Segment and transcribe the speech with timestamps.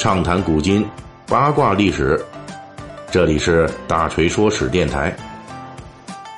[0.00, 0.82] 畅谈古今，
[1.26, 2.18] 八卦历史。
[3.10, 5.14] 这里是大锤说史电台。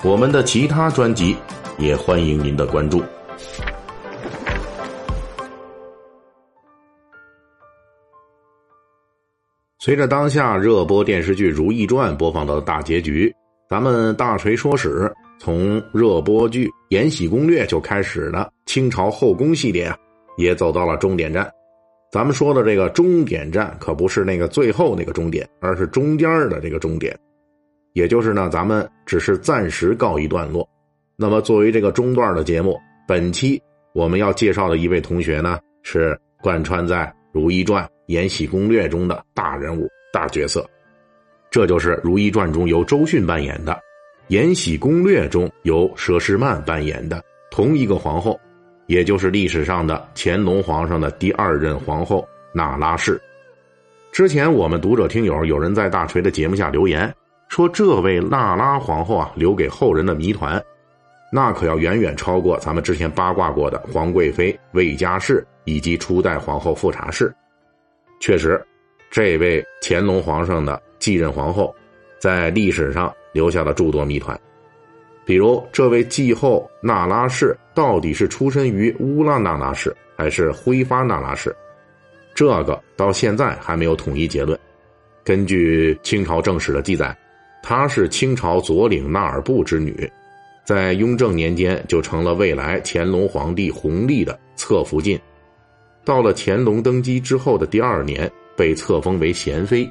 [0.03, 1.37] 我们的其他专辑
[1.79, 3.01] 也欢迎您的关注。
[9.79, 13.33] 随着当下热播电视剧《如懿传》播放到大结局，
[13.70, 19.97] 咱们大锤说史从热播剧《延禧攻略》就开始了清朝后宫系列啊，
[20.37, 21.48] 也走到了终点站。
[22.12, 27.19] 咱们说的这个终点站可不是那个最后那个终点，而是中间的这个终点，
[27.95, 30.69] 也就是呢，咱们只是暂时告一段落。
[31.17, 33.59] 那么作为这个中段的节目，本期
[33.95, 37.83] 我们要介绍的一位同学呢，是贯穿在《如懿传》。
[38.06, 40.69] 《延禧攻略》中的大人物、大角色，
[41.51, 43.73] 这就是《如懿传》中由周迅扮演的，
[44.27, 48.39] 《延禧攻略》中由佘诗曼扮演的同一个皇后，
[48.92, 53.19] 也就是历史上的乾隆皇上的第二任皇后那拉氏。
[54.12, 57.11] 之前我们读者听友有人在大锤的节目下留言
[57.48, 60.62] 说，这位那拉皇后啊，留给后人的谜团，
[61.33, 67.34] 那可要远远超过咱们之前八卦过的皇贵妃魏佳氏以及初代皇后富察氏。
[68.20, 68.62] 确实，
[69.11, 71.74] 这位乾隆皇上的继任皇后，
[72.19, 74.39] 在历史上留下了诸多谜团。
[75.25, 81.55] 比如，这位继后那拉氏到底是出身于乌拉那拉氏还是辉发那拉氏？
[82.34, 84.59] 这个到现在还没有统一结论。
[85.23, 87.17] 根据清朝正史的记载，
[87.62, 90.11] 她是清朝左领纳尔布之女，
[90.64, 95.19] 在雍正年间就成了未来乾隆皇帝弘历的侧福晋。
[96.05, 99.89] 到了乾隆登基之后的第二年，被册封为贤妃，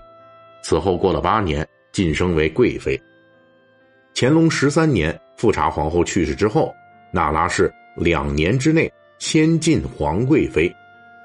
[0.62, 3.02] 此后过了八年，晋升为贵妃。
[4.22, 6.72] 乾隆十三年，富察皇后去世之后，
[7.12, 10.72] 那拉氏两年之内先晋皇贵妃，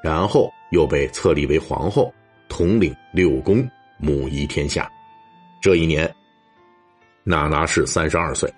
[0.02, 2.10] 然后又被册立为皇后，
[2.48, 4.90] 统领六宫，母仪天下。
[5.60, 6.10] 这一年，
[7.22, 8.50] 那拉氏三十二岁。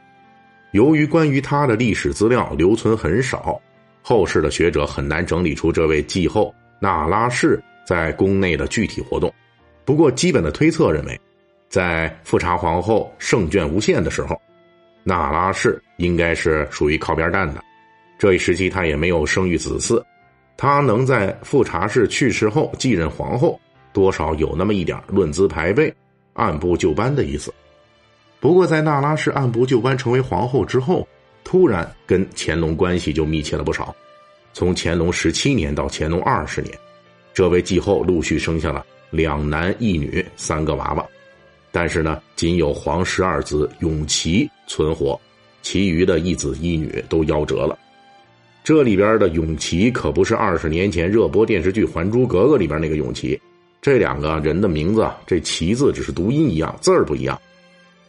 [0.70, 3.60] 由于关于她的历史资料留存很少。
[4.02, 9.34] 后世的学者很难整理出这位继后那拉氏在宫内的具体活动，
[9.84, 11.20] 不过基本的推测认为，
[11.68, 14.40] 在富察皇后圣眷无限的时候，
[15.04, 17.62] 那拉氏应该是属于靠边站的。
[18.18, 20.02] 这一时期她也没有生育子嗣，
[20.56, 23.60] 她能在富察氏去世后继任皇后，
[23.92, 25.94] 多少有那么一点论资排辈、
[26.32, 27.52] 按部就班的意思。
[28.40, 31.06] 不过在那拉氏按部就班成为皇后之后，
[31.44, 33.94] 突然跟乾隆关系就密切了不少，
[34.52, 36.76] 从乾隆十七年到乾隆二十年，
[37.34, 41.06] 这位继后陆续生下了两男一女三个娃娃，
[41.70, 45.20] 但是呢，仅有皇十二子永琪存活，
[45.62, 47.78] 其余的一子一女都夭折了。
[48.64, 53.40] 这里边的永琪可不是二十年前热播电视剧《还珠格格》里边那个永琪，
[53.80, 57.40] 这两个人的名字这“琪”字只是读音一样，字儿不一样。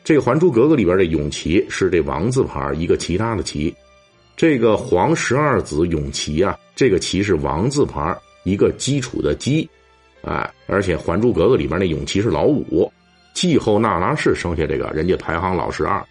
[0.04, 3.74] 这个《还珠格格》里边的永琪是这王字旁一个其他的琪，
[4.36, 9.70] 这个皇十二子永琪啊，这个琪是王字旁一个基础的基，
[10.24, 12.92] 哎，而且《还珠格格》里边那永琪是老五，
[13.40, 16.06] 继后那拉氏生下这个人家排行老十二。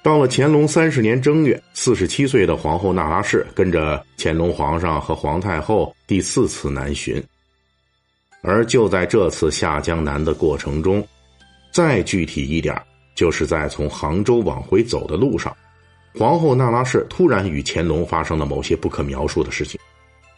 [0.00, 7.20] 到了乾隆三十年正月，四十七岁的皇后那拉氏跟着乾隆皇上和皇太后第四次南巡，
[8.42, 11.04] 而就在这次下江南的过程中。
[11.72, 12.80] 再具体一点，
[13.16, 15.52] 就是在从杭州往回走的路上，
[16.16, 19.80] 皇后那拉氏突然与乾隆发生了某些不可描述的事情。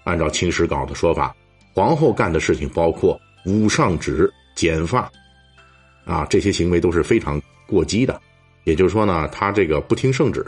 [0.05, 1.37] 按照《清史稿》的说法，
[1.75, 5.09] 皇后干的事情包括捂上指、剪发，
[6.05, 8.21] 啊，这些行为都是非常过激的。
[8.65, 10.45] 也就是说呢，他这个不听圣旨，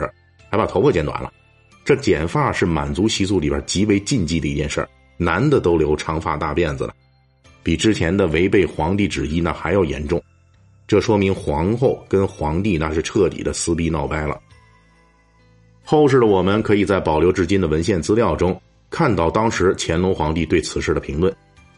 [0.51, 1.33] 还把头发剪短了。
[1.85, 4.87] 这剪发是满族习俗里边极为禁忌的一件事
[5.17, 6.95] 男的都留长发大辫子了，
[7.63, 10.23] 比之前的违背皇帝旨意那还要严重。
[10.87, 14.41] 这说明皇后跟皇帝那是彻底的撕逼闹掰了。
[15.85, 21.34] 后世的我们可以在保留至今的文献资料中看到当时乾隆皇帝对此事的评论，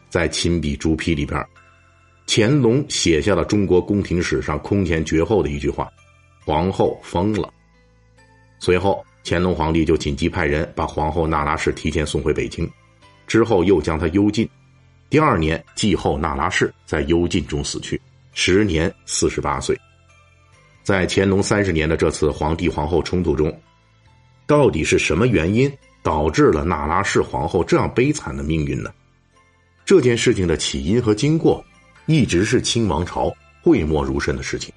[0.09, 1.45] 在亲笔朱批里边，
[2.27, 5.89] 乾隆写下了中国宫廷史上空前绝后的一句话
[6.45, 7.51] ：“皇后疯了。”
[8.59, 12.69] 随后，乾隆皇帝就紧急派人把皇后那拉氏提前送回北京，
[13.27, 14.47] 之后又将她幽禁。
[15.09, 17.99] 第二年，继后那拉氏在幽禁中死去。
[18.33, 19.77] 时年四十八岁，
[20.83, 23.53] 在乾隆三十年的这次皇帝皇后冲突中，
[24.47, 25.69] 到底是什么原因
[26.01, 28.89] 导致了那拉氏皇后这样悲惨的命运呢？
[29.83, 31.61] 这件事情的起因和经过，
[32.05, 34.73] 一直是清王朝讳莫如深的事情。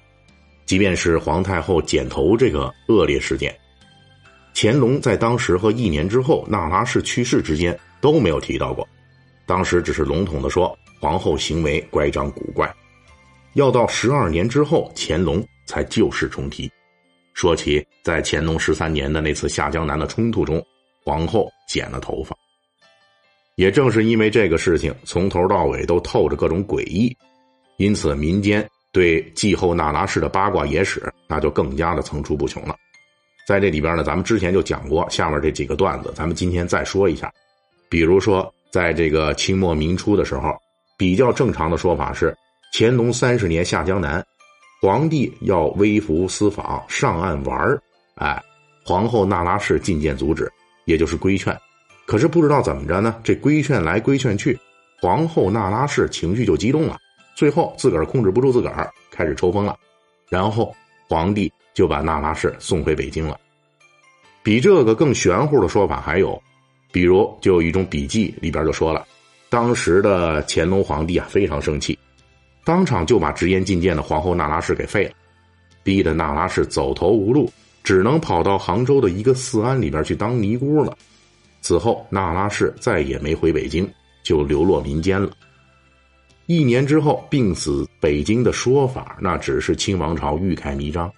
[0.65, 3.55] 即便是皇太后剪头这个恶劣事件，
[4.53, 8.87] 乾隆在当时和一年之后那拉氏去世之间都没有提到过。
[9.45, 12.73] 当时只是笼统的说皇后行为乖张古怪。
[13.53, 16.69] 要到十二年之后，乾隆才旧事重提，
[17.33, 20.61] 说起在乾隆十三年的那次下江南的冲突中，
[21.03, 22.35] 皇后剪了头发。
[23.55, 27.15] 也正是因为这个事情从头到尾都透着各种诡异，
[27.77, 32.75] 因此民间对继后那拉氏的八卦野史那就更加的层出不穷了。
[33.47, 37.31] 在这里边呢，咱们之前就讲过下面这几个段子，咱们今天再说一下。
[37.87, 40.51] 比如说，在这个清末民初的时候，
[40.97, 42.35] 比较正常的说法是，
[42.73, 44.25] 乾隆三十年下江南，
[44.81, 47.79] 皇帝要微服私访上岸玩
[48.15, 48.41] 哎，
[48.83, 50.51] 皇后那拉氏进谏阻止，
[50.85, 51.55] 也就是规劝。
[52.05, 53.15] 可是不知道怎么着呢？
[53.23, 54.57] 这规劝来规劝去，
[55.01, 56.97] 皇后那拉氏情绪就激动了，
[57.35, 59.75] 最后自个儿控制不住自个儿，开始抽风了。
[60.29, 60.75] 然后
[61.09, 63.39] 皇帝就把那拉氏送回北京了。
[64.43, 66.39] 比这个更玄乎的说法还有，
[66.91, 69.05] 比如就有一种笔记里边就说了，
[69.49, 71.97] 当时的乾隆皇帝啊非常生气，
[72.63, 75.11] 当场就把直言进谏的皇后那拉氏给废了，
[75.83, 77.51] 逼得那拉氏走投无路，
[77.83, 80.95] 只能跑到杭州的一个寺庵里边去当尼姑了。
[81.65, 83.91] 此后，那拉氏再也没回北京，
[84.21, 85.31] 就流落民间了。
[86.45, 91.11] 一年之后病死北京的说法，那只是清王朝欲盖弥彰。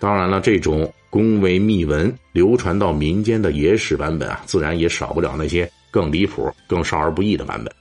[0.00, 7.72] 当然了，这种宫闱秘闻流传到民间的野史版本啊，自然也少不了那些更离谱、更少儿不宜的版本。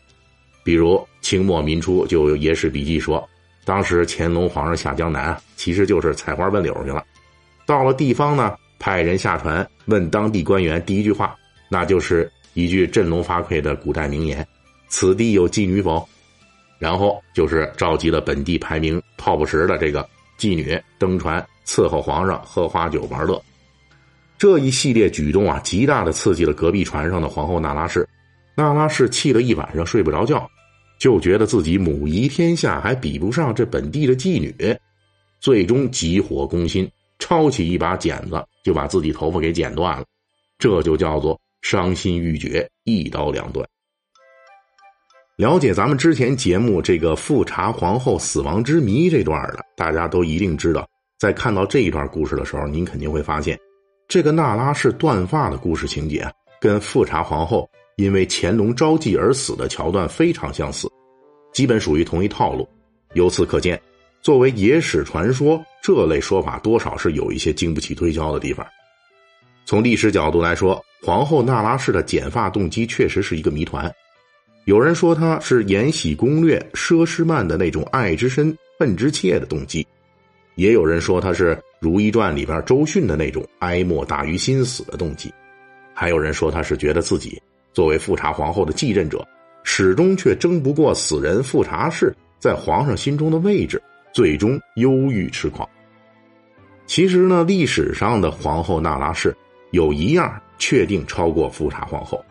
[0.63, 3.27] 比如清末民初就有野史笔记说，
[3.65, 7.03] 当时乾隆皇上下江南，其实就是采花问柳去了。
[7.65, 8.56] 到了地方呢。
[8.83, 11.33] 派人下船问当地官员，第一句话
[11.69, 14.45] 那就是一句振聋发聩的古代名言
[14.91, 16.06] ：“此地有妓女否？”
[16.80, 20.06] 然后就是召集了本地排名 top 十的这个
[20.38, 23.41] 妓女登船伺候皇上喝花酒玩乐。
[24.38, 28.06] 这一系列举动啊，极大的刺激了隔壁船上的皇后那拉氏。
[28.53, 30.45] 那拉氏气了一晚上睡不着觉，
[31.00, 34.77] 就觉得自己母仪天下还比不上这本地的妓女，
[35.39, 36.91] 最终急火攻心。
[37.24, 40.04] 抄起一把剪子，就把自己头发给剪断了，
[40.60, 43.66] 这就叫做伤心欲绝，一刀两断。
[45.38, 50.86] 了解咱们之前节目这个富察皇后死亡之谜这段的，大家都一定知道。
[51.18, 53.58] 在看到这一段故事的时候，您肯定会发现，
[54.10, 56.30] 这个那拉氏断发的故事情节，
[56.60, 60.90] 跟富察皇后因为乾隆招妓而死的桥段非常相似，
[61.54, 62.68] 基本属于同一套路。
[63.14, 63.81] 由此可见。
[64.22, 68.65] 作为野史传说，这类说法多少是有一些经不起推敲的地方。
[69.65, 73.94] 从历史角度来说，皇后那拉氏的剪发动机确实是一个谜团。
[74.63, 79.85] 有人说她是《延禧攻略》佘诗曼的那种爱之深、恨之切的动机，
[80.56, 85.33] 也有人说她是《如懿传》里边周迅的那种哀莫大于心死的动机，
[85.94, 87.41] 还有人说她是觉得自己
[87.74, 89.27] 作为富察皇后的继任者，
[89.65, 93.81] 始终却争不过死人富察氏在皇上心中的位置。
[94.13, 95.68] 最终忧郁痴狂。
[96.86, 99.36] 其实呢，历史上的皇后那拉氏
[99.71, 102.24] 有一样确定超过富察皇后，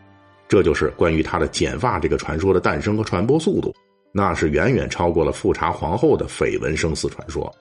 [0.46, 3.75] 这就是关于她的剪发这个传说的诞生和传播速度，
[4.12, 7.52] 那是远远超过了富察皇后的绯闻生死传说。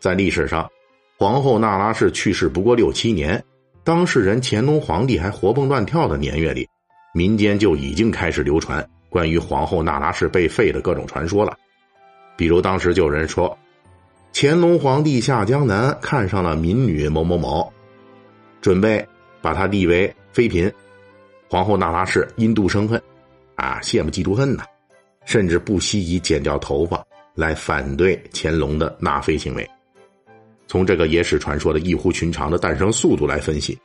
[0.00, 0.68] 在历史上，
[1.18, 3.42] 皇后那拉氏去世不过六七年，
[3.84, 6.66] 当事人乾隆皇帝还活蹦乱跳的年月里，
[7.14, 11.56] 民间就已经开始流传关于皇后那拉氏被废的各种传说了。
[12.38, 13.58] 比如当时就有人说，
[14.32, 17.72] 乾隆皇帝下江南看上了民女某某某，
[18.60, 19.04] 准备
[19.42, 20.72] 把她立为妃嫔。
[21.50, 23.02] 皇后那拉氏因妒生恨，
[23.56, 24.62] 啊，羡慕嫉妒恨呐，
[25.24, 27.04] 甚至不惜以剪掉头发
[27.34, 29.68] 来反对乾隆的纳妃行为。
[30.68, 33.76] 从这个野史传说的异乎寻常的诞生速度来分析，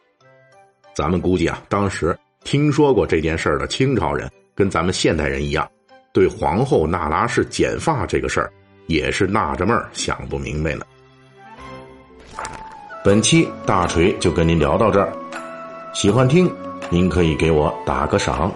[0.94, 5.68] 咱们估计啊，当时听说过这件事的清朝人跟咱们现代人一样。
[6.14, 8.54] 对皇后那拉氏剪发这个事儿，
[8.86, 10.86] 也是纳着闷儿想不明白呢。
[13.04, 15.12] 本期大锤就跟您聊到这儿，
[15.92, 16.50] 喜欢听
[16.90, 18.50] 您可以给我打个赏。